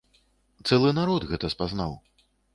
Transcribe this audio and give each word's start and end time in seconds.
Цэлы 0.69 0.95
народ 0.99 1.21
гэта 1.33 1.53
спазнаў. 1.57 1.93